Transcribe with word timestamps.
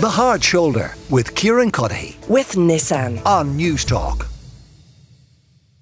The 0.00 0.08
Hard 0.08 0.42
Shoulder 0.42 0.94
with 1.10 1.34
Kieran 1.34 1.70
Cuddihy 1.70 2.26
with 2.26 2.52
Nissan. 2.52 3.22
on 3.26 3.54
News 3.54 3.84
Talk. 3.84 4.28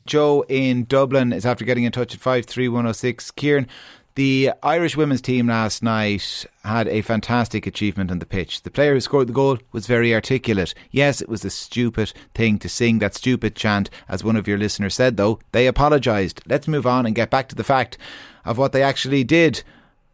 Joe 0.08 0.44
in 0.48 0.86
Dublin 0.86 1.32
is 1.32 1.46
after 1.46 1.64
getting 1.64 1.84
in 1.84 1.92
touch 1.92 2.14
at 2.14 2.20
53106. 2.20 3.30
Kieran, 3.30 3.68
the 4.16 4.50
Irish 4.60 4.96
women's 4.96 5.20
team 5.20 5.46
last 5.46 5.84
night 5.84 6.46
had 6.64 6.88
a 6.88 7.02
fantastic 7.02 7.64
achievement 7.64 8.10
on 8.10 8.18
the 8.18 8.26
pitch. 8.26 8.62
The 8.62 8.72
player 8.72 8.94
who 8.94 9.00
scored 9.00 9.28
the 9.28 9.32
goal 9.32 9.58
was 9.70 9.86
very 9.86 10.12
articulate. 10.12 10.74
Yes, 10.90 11.22
it 11.22 11.28
was 11.28 11.44
a 11.44 11.50
stupid 11.50 12.12
thing 12.34 12.58
to 12.58 12.68
sing 12.68 12.98
that 12.98 13.14
stupid 13.14 13.54
chant, 13.54 13.88
as 14.08 14.24
one 14.24 14.34
of 14.34 14.48
your 14.48 14.58
listeners 14.58 14.96
said, 14.96 15.16
though. 15.16 15.38
They 15.52 15.68
apologised. 15.68 16.42
Let's 16.44 16.66
move 16.66 16.88
on 16.88 17.06
and 17.06 17.14
get 17.14 17.30
back 17.30 17.48
to 17.50 17.54
the 17.54 17.62
fact 17.62 17.96
of 18.44 18.58
what 18.58 18.72
they 18.72 18.82
actually 18.82 19.22
did 19.22 19.62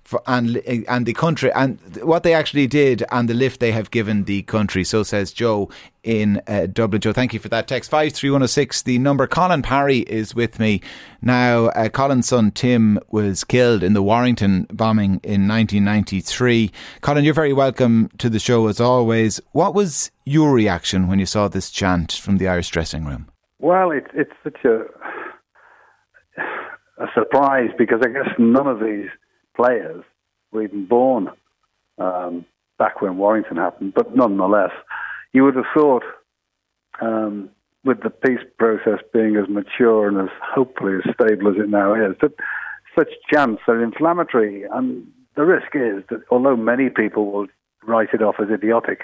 for, 0.05 0.23
and 0.27 0.59
and 0.89 1.07
the 1.07 1.15
country 1.15 1.51
and 1.53 1.79
what 2.03 2.23
they 2.23 2.35
actually 2.35 2.67
did 2.67 3.05
and 3.11 3.29
the 3.29 3.35
lift 3.35 3.61
they 3.61 3.73
have 3.73 3.91
given 3.91 4.25
the 4.25 4.43
country. 4.43 4.85
So 4.85 5.03
says 5.03 5.33
Joe 5.33 5.71
in 6.03 6.43
uh, 6.47 6.67
Dublin. 6.67 7.01
Joe, 7.01 7.13
thank 7.13 7.33
you 7.33 7.41
for 7.41 7.49
that 7.49 7.67
text. 7.67 7.91
Five 7.91 8.13
three 8.13 8.31
one 8.31 8.41
zero 8.41 8.47
six. 8.47 8.83
The 8.83 8.99
number. 8.99 9.27
Colin 9.27 9.63
Parry 9.63 10.01
is 10.01 10.35
with 10.35 10.59
me 10.59 10.83
now. 11.23 11.67
Uh, 11.67 11.89
Colin's 11.89 12.29
son 12.29 12.51
Tim 12.51 13.01
was 13.11 13.45
killed 13.45 13.83
in 13.83 13.95
the 13.95 14.03
Warrington 14.03 14.67
bombing 14.73 15.21
in 15.23 15.49
1993. 15.49 16.71
Colin, 17.01 17.25
you're 17.25 17.35
very 17.35 17.53
welcome 17.53 18.11
to 18.19 18.29
the 18.29 18.39
show 18.39 18.67
as 18.69 18.81
always. 18.81 19.41
What 19.53 19.75
was 19.75 20.11
your 20.25 20.53
reaction 20.53 21.09
when 21.09 21.19
you 21.19 21.27
saw 21.27 21.49
this 21.49 21.71
chant 21.71 22.13
from 22.13 22.37
the 22.37 22.49
Irish 22.49 22.71
dressing 22.71 23.05
room? 23.05 23.31
Well, 23.59 23.91
it's 23.91 24.11
it's 24.15 24.33
such 24.43 24.65
a 24.65 24.83
a 26.99 27.07
surprise 27.15 27.71
because 27.79 28.01
I 28.05 28.09
guess 28.09 28.29
none 28.39 28.67
of 28.67 28.81
these 28.81 29.09
players 29.55 30.05
were 30.53 30.63
even 30.63 30.87
born 30.87 31.31
um, 31.99 32.45
back 32.79 33.01
when 33.01 33.17
Warrington 33.17 33.57
happened. 33.57 33.95
But 33.95 34.15
nonetheless, 34.15 34.73
you 35.33 35.45
would 35.45 35.57
have 35.57 35.65
thought, 35.75 36.05
um, 37.01 37.51
with 37.85 38.03
the 38.03 38.11
peace 38.11 38.41
process 38.59 39.01
being 39.13 39.37
as 39.37 39.49
mature 39.49 40.09
and 40.09 40.19
as 40.19 40.35
hopefully 40.43 40.95
as 40.97 41.15
stable 41.15 41.49
as 41.49 41.57
it 41.59 41.69
now 41.69 41.95
is, 41.95 42.17
that 42.23 42.33
such 42.97 43.11
chants 43.33 43.63
are 43.69 43.83
inflammatory. 43.83 44.65
And 44.73 45.07
the 45.37 45.45
risk 45.45 45.75
is 45.75 46.03
that 46.11 46.23
although 46.31 46.57
many 46.57 46.89
people 46.89 47.31
will 47.31 47.47
write 47.87 48.09
it 48.15 48.23
off 48.23 48.37
as 48.41 48.49
idiotic, 48.51 49.03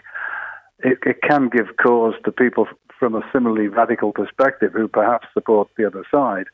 it, 0.82 0.98
it 1.04 1.20
can 1.22 1.48
give 1.48 1.76
cause 1.76 2.14
to 2.24 2.32
people 2.32 2.66
from 2.98 3.14
a 3.14 3.22
similarly 3.32 3.68
radical 3.68 4.12
perspective 4.12 4.72
who 4.72 4.88
perhaps 4.88 5.26
support 5.34 5.68
the 5.76 5.86
other 5.86 6.04
side 6.10 6.46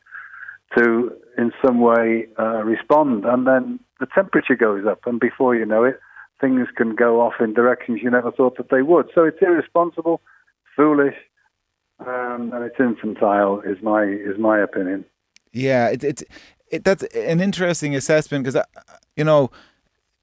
to, 0.75 1.11
in 1.37 1.51
some 1.63 1.79
way, 1.79 2.27
uh, 2.39 2.63
respond. 2.63 3.25
And 3.25 3.47
then 3.47 3.79
the 3.99 4.07
temperature 4.13 4.55
goes 4.55 4.85
up, 4.85 5.01
and 5.05 5.19
before 5.19 5.55
you 5.55 5.65
know 5.65 5.83
it, 5.83 5.99
things 6.39 6.67
can 6.75 6.95
go 6.95 7.21
off 7.21 7.33
in 7.39 7.53
directions 7.53 7.99
you 8.03 8.09
never 8.09 8.31
thought 8.31 8.57
that 8.57 8.69
they 8.69 8.81
would. 8.81 9.09
So 9.15 9.23
it's 9.23 9.37
irresponsible, 9.41 10.21
foolish, 10.75 11.15
um, 11.99 12.51
and 12.53 12.63
it's 12.63 12.79
infantile. 12.79 13.61
Is 13.61 13.77
my 13.81 14.03
is 14.03 14.37
my 14.37 14.59
opinion. 14.59 15.05
Yeah, 15.51 15.89
it's 15.89 16.03
it, 16.03 16.23
it, 16.69 16.83
that's 16.83 17.03
an 17.03 17.41
interesting 17.41 17.95
assessment 17.95 18.43
because 18.43 18.63
you 19.15 19.23
know, 19.23 19.49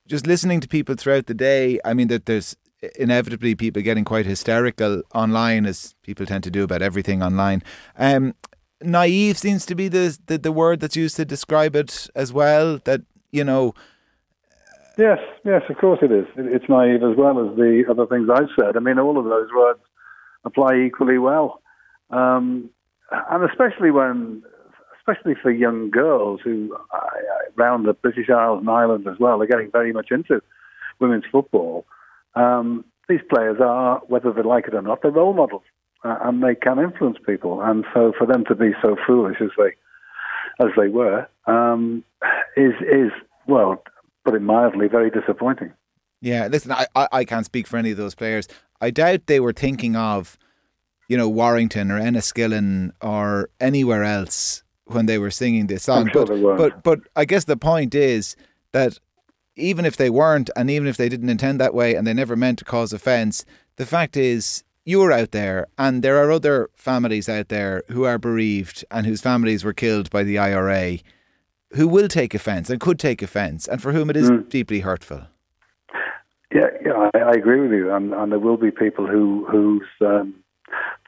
just 0.07 0.27
listening 0.27 0.61
to 0.61 0.69
people 0.69 0.95
throughout 0.95 1.27
the 1.27 1.35
day. 1.35 1.81
I 1.85 1.95
mean, 1.95 2.09
that 2.09 2.27
there's 2.27 2.57
inevitably 2.99 3.55
people 3.55 3.83
getting 3.83 4.05
quite 4.05 4.27
hysterical 4.27 5.03
online, 5.15 5.67
as 5.67 5.95
people 6.03 6.27
tend 6.27 6.45
to 6.45 6.51
do 6.51 6.63
about 6.63 6.83
everything 6.83 7.23
online. 7.23 7.63
Um, 7.99 8.35
naive 8.85 9.39
seems 9.39 9.67
to 9.67 9.75
be 9.75 9.89
the, 9.89 10.19
the 10.27 10.39
the 10.39 10.53
word 10.53 10.81
that's 10.81 10.97
used 10.97 11.17
to 11.17 11.25
describe 11.25 11.75
it 11.77 12.09
as 12.15 12.33
well. 12.33 12.79
That 12.85 13.03
you 13.33 13.45
know. 13.45 13.75
Yes, 14.97 15.19
yes, 15.45 15.63
of 15.69 15.77
course 15.79 15.99
it 16.03 16.13
is. 16.13 16.27
It's 16.37 16.69
naive 16.69 17.03
as 17.03 17.17
well 17.17 17.41
as 17.41 17.57
the 17.57 17.85
other 17.91 18.07
things 18.07 18.29
I've 18.33 18.51
said. 18.59 18.77
I 18.77 18.81
mean, 18.81 18.99
all 18.99 19.19
of 19.19 19.25
those 19.25 19.49
words 19.55 19.81
apply 20.45 20.77
equally 20.87 21.19
well, 21.19 21.61
um, 22.11 22.71
and 23.11 23.43
especially 23.51 23.91
when, 23.91 24.45
especially 24.99 25.35
for 25.43 25.51
young 25.51 25.91
girls 25.91 26.41
who 26.45 26.77
uh, 26.95 27.09
around 27.59 27.87
the 27.87 27.95
British 27.95 28.31
Isles 28.31 28.61
and 28.61 28.71
Ireland 28.71 29.09
as 29.09 29.19
well, 29.19 29.43
are 29.43 29.47
getting 29.47 29.71
very 29.73 29.93
much 29.93 30.13
into 30.13 30.41
women's 31.01 31.25
football. 31.33 31.87
Um, 32.37 32.85
these 33.09 33.21
players 33.29 33.59
are, 33.61 34.01
whether 34.07 34.33
they 34.33 34.43
like 34.43 34.69
it 34.69 34.75
or 34.75 34.83
not, 34.83 35.03
they're 35.03 35.11
role 35.11 35.35
models, 35.35 35.63
uh, 36.05 36.19
and 36.23 36.43
they 36.43 36.55
can 36.55 36.79
influence 36.79 37.19
people. 37.27 37.61
And 37.63 37.85
so, 37.95 38.13
for 38.17 38.27
them 38.27 38.45
to 38.47 38.55
be 38.55 38.71
so 38.83 38.97
foolish 39.07 39.39
as 39.41 39.51
they 39.57 39.75
as 40.65 40.71
they 40.77 40.89
were 40.89 41.27
um, 41.47 42.05
is 42.57 42.75
is 42.81 43.11
well, 43.47 43.83
put 44.25 44.35
it 44.35 44.43
mildly, 44.43 44.89
very 44.89 45.11
disappointing. 45.11 45.73
Yeah, 46.21 46.47
listen, 46.47 46.73
I, 46.73 46.87
I, 46.95 47.09
I 47.13 47.25
can't 47.25 47.45
speak 47.45 47.67
for 47.67 47.77
any 47.77 47.91
of 47.91 47.99
those 47.99 48.15
players. 48.15 48.49
I 48.81 48.91
doubt 48.91 49.27
they 49.27 49.41
were 49.41 49.53
thinking 49.53 49.95
of, 49.95 50.39
you 51.09 51.19
know, 51.19 51.29
Warrington 51.29 51.91
or 51.91 52.01
Enniskillen 52.01 52.93
or 53.03 53.51
anywhere 53.61 54.05
else 54.05 54.63
when 54.87 55.07
they 55.07 55.19
were 55.19 55.31
singing 55.31 55.67
this 55.67 55.85
song. 55.85 56.09
Sure 56.11 56.25
but, 56.25 56.57
but 56.57 56.83
but 56.83 57.01
I 57.17 57.25
guess 57.25 57.45
the 57.45 57.57
point 57.57 57.95
is 57.95 58.37
that 58.73 58.99
even 59.57 59.85
if 59.85 59.97
they 59.97 60.11
weren't, 60.11 60.51
and 60.57 60.71
even 60.71 60.89
if 60.89 60.97
they 60.97 61.09
didn't 61.09 61.29
intend 61.29 61.61
that 61.61 61.75
way, 61.75 61.95
and 61.95 62.07
they 62.07 62.15
never 62.15 62.37
meant 62.37 62.59
to 62.59 62.65
cause 62.65 62.93
offence, 62.93 63.45
the 63.77 63.87
fact 63.87 64.17
is 64.17 64.65
you're 64.85 65.13
out 65.13 65.31
there, 65.31 65.67
and 65.79 66.03
there 66.03 66.19
are 66.23 66.31
other 66.31 66.69
families 66.75 67.29
out 67.29 67.49
there 67.49 67.83
who 67.89 68.05
are 68.05 68.19
bereaved 68.19 68.85
and 68.91 69.07
whose 69.07 69.21
families 69.21 69.65
were 69.65 69.73
killed 69.73 70.11
by 70.11 70.23
the 70.23 70.39
IRA, 70.39 70.99
who 71.73 71.89
will 71.89 72.09
take 72.09 72.35
offence 72.35 72.69
and 72.71 72.81
could 72.81 72.99
take 72.99 73.23
offence, 73.23 73.67
and 73.67 73.81
for 73.83 73.93
whom 73.93 74.11
it 74.11 74.17
is 74.17 74.31
Mm. 74.31 74.49
deeply 74.49 74.81
hurtful. 74.81 75.23
Yeah, 76.53 76.69
yeah, 76.85 77.11
I, 77.15 77.19
I 77.19 77.31
agree 77.33 77.61
with 77.61 77.73
you, 77.73 77.93
and, 77.93 78.15
and 78.15 78.31
there 78.31 78.39
will 78.39 78.57
be 78.59 78.71
people 78.71 79.07
who 79.07 79.45
whose 79.51 79.89
um, 80.01 80.35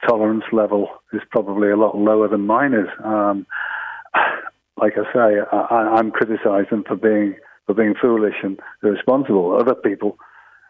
tolerance 0.07 0.43
level 0.51 0.89
is 1.13 1.21
probably 1.31 1.69
a 1.69 1.77
lot 1.77 1.97
lower 1.97 2.27
than 2.27 2.41
mine 2.41 2.73
is. 2.73 2.89
Um, 3.03 3.45
like 4.77 4.93
I 4.97 5.03
say, 5.13 5.39
I, 5.51 5.95
I'm 5.97 6.11
criticising 6.11 6.83
for 6.87 6.95
being 6.97 7.35
for 7.65 7.73
being 7.73 7.95
foolish 7.99 8.35
and 8.43 8.59
irresponsible. 8.83 9.55
Other 9.59 9.75
people 9.75 10.17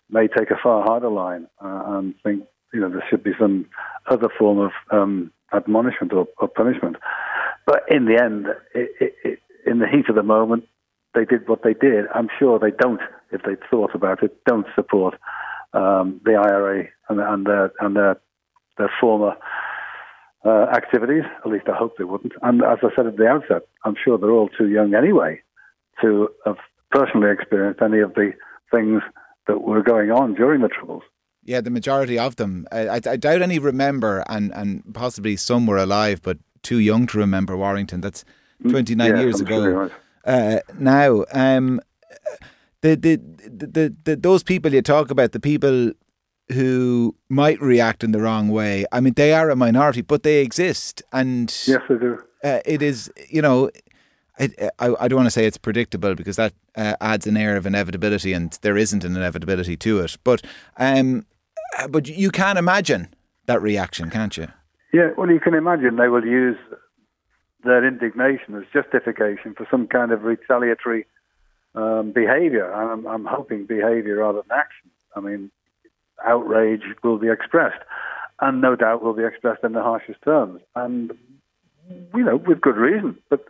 may 0.09 0.28
take 0.28 0.51
a 0.51 0.57
far 0.62 0.84
harder 0.84 1.09
line 1.09 1.47
uh, 1.63 1.84
and 1.88 2.13
think 2.23 2.44
you 2.73 2.79
know 2.79 2.89
there 2.89 3.03
should 3.09 3.23
be 3.23 3.31
some 3.39 3.66
other 4.09 4.29
form 4.38 4.59
of 4.59 4.72
um, 4.91 5.31
admonishment 5.53 6.13
or, 6.13 6.28
or 6.38 6.47
punishment. 6.47 6.97
But 7.66 7.83
in 7.89 8.05
the 8.05 8.22
end, 8.22 8.47
it, 8.73 8.89
it, 9.00 9.13
it, 9.23 9.39
in 9.66 9.79
the 9.79 9.88
heat 9.88 10.09
of 10.09 10.16
the 10.16 10.23
moment, 10.23 10.66
they 11.13 11.25
did 11.25 11.47
what 11.47 11.63
they 11.63 11.73
did. 11.73 12.05
I'm 12.13 12.29
sure 12.39 12.59
they 12.59 12.72
don't, 12.72 13.01
if 13.31 13.41
they'd 13.44 13.59
thought 13.69 13.94
about 13.94 14.23
it, 14.23 14.44
don't 14.45 14.67
support 14.75 15.16
um, 15.73 16.22
the 16.23 16.35
IRA 16.35 16.85
and, 17.09 17.19
and 17.19 17.45
their 17.45 17.72
and 17.79 17.95
their 17.95 18.19
their 18.78 18.91
former 18.99 19.35
uh, 20.45 20.67
activities. 20.73 21.23
At 21.44 21.51
least 21.51 21.67
I 21.67 21.75
hope 21.75 21.97
they 21.97 22.03
wouldn't. 22.03 22.34
And 22.41 22.61
as 22.63 22.79
I 22.84 22.95
said 22.95 23.07
at 23.07 23.17
the 23.17 23.28
outset, 23.28 23.63
I'm 23.84 23.95
sure 24.03 24.17
they're 24.17 24.31
all 24.31 24.49
too 24.49 24.69
young 24.69 24.94
anyway 24.94 25.41
to 26.01 26.29
have 26.45 26.57
personally 26.91 27.31
experienced 27.31 27.81
any 27.81 27.99
of 27.99 28.13
the 28.13 28.31
things 28.72 29.01
that 29.47 29.61
were 29.61 29.81
going 29.81 30.11
on 30.11 30.35
during 30.35 30.61
the 30.61 30.67
Troubles. 30.67 31.03
Yeah, 31.47 31.62
the 31.62 31.69
majority 31.72 32.19
of 32.19 32.35
them. 32.35 32.68
I, 32.72 32.88
I, 32.88 32.96
I 32.96 33.16
doubt 33.16 33.41
any 33.41 33.58
remember, 33.58 34.24
and, 34.28 34.53
and 34.53 34.84
possibly 34.94 35.38
some 35.38 35.66
were 35.66 35.78
alive, 35.78 36.22
but 36.22 36.38
too 36.62 36.78
young 36.78 37.08
to 37.08 37.18
remember 37.18 37.56
Warrington. 37.56 38.02
That's 38.02 38.25
29 38.69 39.08
Yeah, 39.08 39.19
years 39.22 39.40
I'm 39.40 39.47
ago. 39.47 39.63
sure 39.63 39.91
uh, 40.25 40.59
now, 40.78 41.24
um, 41.31 41.80
the, 42.81 42.96
the, 42.96 43.16
the, 43.47 43.96
the, 44.03 44.16
those 44.18 44.44
people 44.44 44.74
you 44.74 44.81
talk 44.81 45.09
about, 45.09 45.31
the 45.31 45.40
people 45.40 45.94
who 46.52 47.16
might 47.30 47.62
react 47.62 48.03
in 48.03 48.12
the 48.12 48.19
wrong 48.22 48.50
way. 48.50 48.85
I 48.91 49.00
mean, 49.00 49.14
they 49.14 49.31
are 49.34 49.50
a 49.50 49.56
minority, 49.56 50.02
but 50.02 50.24
they 50.24 50.41
exist, 50.41 51.02
and 51.14 51.50
Yes, 51.66 51.81
they 51.88 51.96
do. 51.97 52.19
uh, 52.44 52.59
it 52.66 52.81
is 52.81 53.09
you 53.29 53.41
know. 53.41 53.69
I, 54.40 54.50
I, 54.78 54.94
I 55.00 55.08
don't 55.08 55.18
want 55.18 55.25
to 55.28 55.31
say 55.31 55.46
it's 55.47 55.58
predictable 55.58 56.14
because 56.14 56.35
that 56.35 56.53
uh, 56.75 56.96
adds 57.02 57.25
an 57.25 57.35
air 57.38 57.56
of 57.58 57.66
inevitability, 57.66 58.34
and 58.34 58.52
there 58.62 58.78
isn't 58.78 59.03
an 59.03 59.16
inevitability 59.16 59.75
to 59.78 60.00
it. 60.02 60.16
But 60.24 60.44
um, 60.78 61.25
but 61.90 62.08
you 62.08 62.31
can 62.31 62.58
imagine 62.58 63.14
that 63.46 63.61
reaction, 63.61 64.09
can't 64.09 64.35
you? 64.37 64.47
Yeah, 64.93 65.09
well, 65.17 65.29
you 65.29 65.40
can 65.40 65.53
imagine 65.53 65.97
they 65.97 66.08
will 66.08 66.25
use 66.25 66.58
their 67.64 67.85
indignation 67.85 68.55
as 68.55 68.64
justification 68.73 69.53
for 69.55 69.67
some 69.69 69.87
kind 69.87 70.11
of 70.11 70.23
retaliatory 70.23 71.05
um, 71.75 72.11
behaviour. 72.14 72.73
I'm, 72.73 73.05
I'm 73.05 73.25
hoping 73.25 73.66
behaviour 73.66 74.17
rather 74.17 74.41
than 74.41 74.58
action. 74.58 74.90
I 75.16 75.19
mean, 75.19 75.52
outrage 76.25 76.84
will 77.03 77.17
be 77.17 77.29
expressed, 77.29 77.84
and 78.40 78.61
no 78.61 78.75
doubt 78.75 79.03
will 79.03 79.13
be 79.13 79.25
expressed 79.25 79.63
in 79.63 79.73
the 79.73 79.81
harshest 79.81 80.22
terms, 80.23 80.61
and 80.75 81.11
you 82.16 82.23
know, 82.23 82.37
with 82.37 82.61
good 82.61 82.75
reason. 82.75 83.17
But 83.29 83.46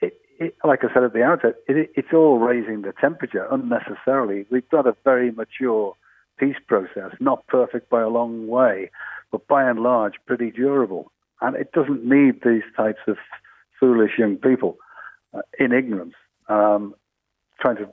it, 0.00 0.14
it, 0.38 0.56
like 0.64 0.80
I 0.84 0.92
said 0.92 1.04
at 1.04 1.12
the 1.12 1.22
outset, 1.22 1.56
it, 1.68 1.90
it's 1.94 2.12
all 2.12 2.38
raising 2.38 2.82
the 2.82 2.92
temperature 3.00 3.46
unnecessarily. 3.50 4.46
We've 4.50 4.68
got 4.68 4.86
a 4.86 4.96
very 5.04 5.30
mature 5.30 5.94
peace 6.38 6.56
process, 6.66 7.12
not 7.20 7.46
perfect 7.46 7.88
by 7.90 8.02
a 8.02 8.08
long 8.08 8.46
way, 8.48 8.90
but 9.32 9.46
by 9.48 9.68
and 9.68 9.80
large 9.80 10.14
pretty 10.26 10.50
durable. 10.50 11.12
And 11.40 11.56
it 11.56 11.72
doesn't 11.72 12.04
need 12.04 12.42
these 12.44 12.62
types 12.76 13.00
of 13.06 13.16
foolish 13.78 14.12
young 14.18 14.36
people 14.36 14.78
uh, 15.34 15.42
in 15.58 15.72
ignorance 15.72 16.14
um, 16.48 16.94
trying 17.60 17.76
to 17.76 17.88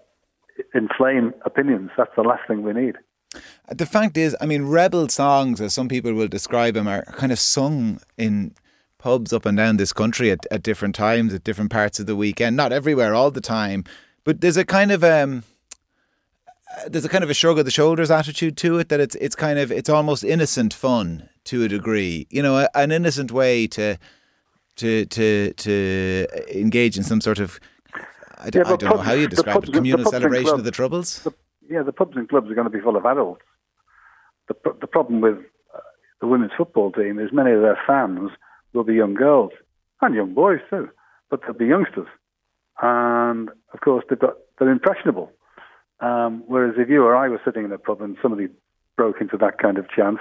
inflame 0.74 1.34
opinions. 1.45 1.92
That's 1.98 2.16
the 2.16 2.22
last 2.22 2.48
thing 2.48 2.63
we 2.63 2.74
need. 2.74 2.95
The 3.69 3.86
fact 3.86 4.18
is, 4.18 4.36
I 4.40 4.45
mean, 4.45 4.66
rebel 4.66 5.10
songs, 5.10 5.60
as 5.60 5.74
some 5.74 5.88
people 5.88 6.13
will 6.13 6.28
describe 6.28 6.75
them, 6.75 6.88
are 6.88 7.04
kind 7.04 7.31
of 7.31 7.40
sung 7.40 8.00
in 8.18 8.54
pubs 9.00 9.34
up 9.34 9.45
and 9.45 9.57
down 9.57 9.78
this 9.78 9.92
country 9.92 10.31
at, 10.31 10.45
at 10.51 10.63
different 10.63 10.95
times, 10.95 11.34
at 11.34 11.44
different 11.44 11.72
parts 11.72 12.00
of 12.00 12.06
the 12.06 12.16
weekend. 12.16 12.56
Not 12.56 12.72
everywhere, 12.72 13.16
all 13.16 13.31
the 13.31 13.42
time, 13.42 13.84
but 14.24 14.42
there's 14.42 14.57
a 14.57 14.66
kind 14.66 14.92
of 14.92 15.04
um, 15.04 15.44
there's 16.87 17.05
a 17.05 17.09
kind 17.09 17.23
of 17.23 17.29
a 17.29 17.33
shrug 17.33 17.59
of 17.59 17.65
the 17.65 17.71
shoulders 17.71 18.11
attitude 18.11 18.57
to 18.57 18.77
it 18.79 18.89
that 18.89 18.99
it's 18.99 19.15
it's 19.15 19.35
kind 19.35 19.59
of 19.59 19.71
it's 19.71 19.89
almost 19.89 20.23
innocent 20.23 20.73
fun 20.73 21.29
to 21.45 21.63
a 21.63 21.67
degree. 21.67 22.27
You 22.29 22.41
know, 22.41 22.67
an 22.75 22.91
innocent 22.91 23.31
way 23.31 23.67
to 23.67 23.97
to 24.77 25.05
to 25.05 25.53
to 25.53 26.27
engage 26.51 26.97
in 26.97 27.03
some 27.03 27.21
sort 27.21 27.39
of 27.39 27.59
I, 28.39 28.49
d- 28.49 28.59
yeah, 28.59 28.63
I 28.65 28.75
don't 28.75 28.79
pubs, 28.79 28.95
know 28.95 28.97
how 28.97 29.13
you 29.13 29.27
describe 29.27 29.53
pubs, 29.55 29.69
it 29.69 29.73
communal 29.73 30.09
celebration 30.09 30.45
clubs, 30.45 30.59
of 30.59 30.65
the 30.65 30.71
troubles. 30.71 31.19
The, 31.23 31.33
yeah, 31.69 31.83
the 31.83 31.93
pubs 31.93 32.17
and 32.17 32.27
clubs 32.27 32.49
are 32.49 32.55
going 32.55 32.65
to 32.65 32.71
be 32.71 32.81
full 32.81 32.95
of 32.97 33.05
adults. 33.05 33.41
The 34.47 34.55
the 34.81 34.87
problem 34.87 35.21
with 35.21 35.37
uh, 35.73 35.79
the 36.19 36.27
women's 36.27 36.51
football 36.57 36.91
team 36.91 37.19
is 37.19 37.31
many 37.31 37.51
of 37.51 37.61
their 37.61 37.79
fans 37.87 38.31
will 38.73 38.83
be 38.83 38.95
young 38.95 39.13
girls 39.13 39.51
and 40.01 40.13
young 40.15 40.33
boys 40.33 40.59
too, 40.69 40.89
but 41.29 41.41
they'll 41.43 41.53
be 41.53 41.67
youngsters, 41.67 42.07
and 42.81 43.49
of 43.73 43.81
course 43.81 44.03
they've 44.09 44.19
got 44.19 44.33
they're 44.59 44.69
impressionable. 44.71 45.31
Um, 46.03 46.44
whereas 46.47 46.75
if 46.77 46.89
you 46.89 47.01
or 47.03 47.15
I 47.15 47.29
were 47.29 47.41
sitting 47.45 47.63
in 47.63 47.71
a 47.71 47.77
pub 47.77 48.01
and 48.01 48.17
somebody 48.21 48.50
broke 48.97 49.21
into 49.21 49.38
that 49.38 49.57
kind 49.57 49.77
of 49.77 49.89
chant, 49.89 50.19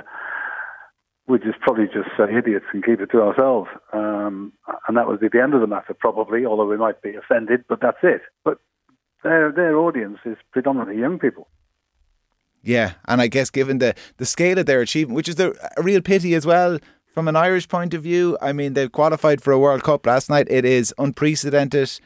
we'd 1.26 1.42
just 1.42 1.60
probably 1.60 1.86
just 1.86 2.08
say 2.16 2.36
idiots 2.36 2.66
and 2.72 2.84
keep 2.84 3.00
it 3.00 3.10
to 3.10 3.20
ourselves. 3.20 3.68
Um, 3.92 4.52
and 4.86 4.96
that 4.96 5.08
would 5.08 5.18
be 5.18 5.28
the 5.28 5.42
end 5.42 5.54
of 5.54 5.60
the 5.60 5.66
matter, 5.66 5.94
probably, 5.98 6.46
although 6.46 6.68
we 6.68 6.76
might 6.76 7.02
be 7.02 7.14
offended, 7.16 7.64
but 7.68 7.80
that's 7.80 7.98
it. 8.02 8.22
But 8.44 8.58
their, 9.24 9.50
their 9.50 9.76
audience 9.76 10.18
is 10.24 10.36
predominantly 10.52 11.00
young 11.00 11.18
people. 11.18 11.48
Yeah, 12.62 12.92
and 13.08 13.20
I 13.20 13.26
guess 13.26 13.50
given 13.50 13.78
the, 13.78 13.96
the 14.18 14.26
scale 14.26 14.58
of 14.58 14.66
their 14.66 14.82
achievement, 14.82 15.16
which 15.16 15.28
is 15.28 15.40
a, 15.40 15.52
a 15.76 15.82
real 15.82 16.00
pity 16.00 16.34
as 16.34 16.46
well 16.46 16.78
from 17.06 17.26
an 17.26 17.34
Irish 17.34 17.66
point 17.66 17.92
of 17.92 18.04
view, 18.04 18.38
I 18.40 18.52
mean, 18.52 18.74
they've 18.74 18.90
qualified 18.90 19.42
for 19.42 19.52
a 19.52 19.58
World 19.58 19.82
Cup 19.82 20.06
last 20.06 20.30
night. 20.30 20.46
It 20.48 20.64
is 20.64 20.94
unprecedented, 20.96 21.98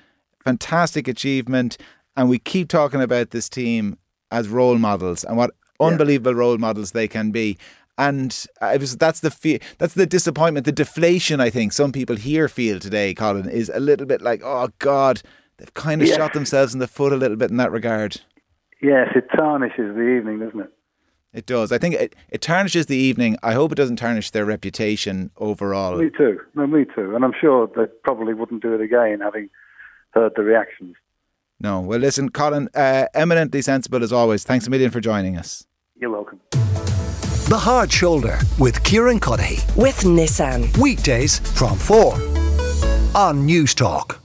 fantastic 0.43 1.09
achievement. 1.09 1.77
And 2.17 2.29
we 2.29 2.39
keep 2.39 2.69
talking 2.69 3.03
about 3.03 3.31
this 3.31 3.49
team 3.49 3.99
as 4.31 4.49
role 4.49 4.79
models 4.79 5.25
and 5.25 5.37
what 5.37 5.51
yeah. 5.81 5.87
unbelievable 5.87 6.35
role 6.35 6.59
models 6.59 6.93
they 6.93 7.09
can 7.09 7.31
be 7.31 7.59
and 7.99 8.47
it 8.63 8.81
was 8.81 8.97
that's 8.97 9.21
the 9.21 9.31
fe- 9.31 9.61
that's 9.79 9.95
the 9.95 10.07
disappointment, 10.07 10.67
the 10.67 10.73
deflation. 10.73 11.41
I 11.41 11.51
think 11.51 11.73
some 11.73 11.93
people 11.93 12.17
here 12.17 12.49
feel 12.49 12.79
today, 12.79 13.15
Colin, 13.15 13.49
is 13.49 13.71
a 13.73 13.81
little 13.81 14.07
bit 14.07 14.21
like, 14.23 14.43
oh 14.45 14.69
God, 14.79 15.23
they've 15.57 15.73
kind 15.75 16.03
of 16.03 16.09
shot 16.09 16.33
themselves 16.33 16.75
in 16.75 16.81
the 16.81 16.89
foot 16.89 17.13
a 17.13 17.17
little 17.17 17.37
bit 17.37 17.51
in 17.51 17.57
that 17.57 17.73
regard. 17.73 18.21
Yes, 18.83 19.09
it 19.15 19.29
tarnishes 19.35 19.95
the 19.95 20.17
evening, 20.17 20.41
doesn't 20.41 20.61
it? 20.61 20.73
It 21.33 21.47
does. 21.47 21.73
I 21.73 21.79
think 21.79 21.95
it, 21.95 22.17
it 22.31 22.41
tarnishes 22.41 22.87
the 22.87 22.97
evening. 22.97 23.37
I 23.43 23.53
hope 23.53 23.73
it 23.73 23.77
doesn't 23.77 23.97
tarnish 23.97 24.31
their 24.31 24.45
reputation 24.45 25.31
overall. 25.37 25.97
Me 25.97 26.11
too. 26.17 26.41
No, 26.55 26.67
me 26.67 26.85
too. 26.95 27.15
And 27.15 27.25
I'm 27.25 27.35
sure 27.39 27.71
they 27.77 27.87
probably 28.05 28.33
wouldn't 28.33 28.63
do 28.63 28.75
it 28.75 28.81
again, 28.81 29.21
having 29.21 29.51
heard 30.13 30.33
the 30.37 30.43
reactions. 30.43 30.97
No. 31.61 31.81
Well, 31.81 31.99
listen, 31.99 32.29
Colin, 32.31 32.69
uh, 32.75 33.07
eminently 33.15 33.63
sensible 33.63 34.03
as 34.03 34.13
always. 34.13 34.45
Thanks 34.45 34.67
a 34.67 34.71
million 34.71 34.91
for 34.91 35.01
joining 35.01 35.37
us. 35.37 35.67
You're 35.95 36.11
welcome. 36.11 36.41
The 37.49 37.59
Hard 37.59 37.93
Shoulder 37.93 38.39
with 38.59 38.83
Kieran 38.83 39.21
Cuddihy. 39.21 39.65
With 39.77 40.01
Nissan. 40.01 40.77
Weekdays 40.79 41.39
from 41.39 41.79
4 41.79 42.15
on 43.15 43.47
Newstalk. 43.47 44.19